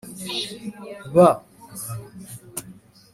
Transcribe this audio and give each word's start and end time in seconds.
b 1.13 1.27